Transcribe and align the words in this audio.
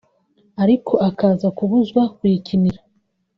ariko 0.63 0.93
akaza 1.09 1.47
kubuzwa 1.57 2.01
kuyikinira 2.15 2.79